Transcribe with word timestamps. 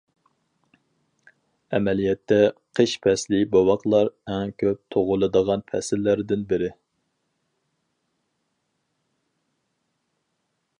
ئەمەلىيەتتە، 1.77 2.39
قىش 2.79 2.93
پەسلى 3.03 3.41
بوۋاقلار 3.55 4.09
ئەڭ 4.37 4.55
كۆپ 4.63 4.81
تۇغۇلىدىغان 4.95 5.63
پەسىللەردىن 5.69 6.49
بىرى. 6.55 6.73